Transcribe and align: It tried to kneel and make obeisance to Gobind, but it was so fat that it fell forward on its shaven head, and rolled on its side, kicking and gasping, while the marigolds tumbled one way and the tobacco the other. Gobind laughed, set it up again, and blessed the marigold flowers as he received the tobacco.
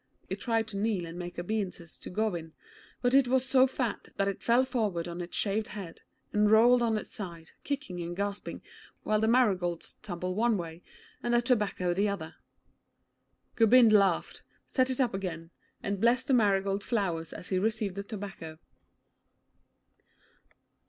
It 0.31 0.39
tried 0.39 0.67
to 0.69 0.77
kneel 0.77 1.05
and 1.05 1.15
make 1.19 1.37
obeisance 1.37 1.99
to 1.99 2.09
Gobind, 2.09 2.53
but 3.03 3.13
it 3.13 3.27
was 3.27 3.45
so 3.47 3.67
fat 3.67 4.09
that 4.15 4.27
it 4.27 4.41
fell 4.41 4.65
forward 4.65 5.07
on 5.07 5.21
its 5.21 5.37
shaven 5.37 5.73
head, 5.73 6.01
and 6.33 6.49
rolled 6.49 6.81
on 6.81 6.97
its 6.97 7.11
side, 7.11 7.51
kicking 7.63 8.01
and 8.01 8.15
gasping, 8.17 8.63
while 9.03 9.19
the 9.19 9.27
marigolds 9.27 9.93
tumbled 10.01 10.35
one 10.35 10.57
way 10.57 10.81
and 11.21 11.35
the 11.35 11.41
tobacco 11.43 11.93
the 11.93 12.09
other. 12.09 12.33
Gobind 13.55 13.93
laughed, 13.93 14.41
set 14.65 14.89
it 14.89 14.99
up 14.99 15.13
again, 15.13 15.51
and 15.83 16.01
blessed 16.01 16.25
the 16.25 16.33
marigold 16.33 16.83
flowers 16.83 17.31
as 17.31 17.49
he 17.49 17.59
received 17.59 17.93
the 17.93 18.03
tobacco. 18.03 18.57